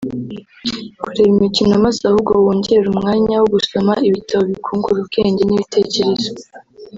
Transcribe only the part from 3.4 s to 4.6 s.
wo gusoma ibitabo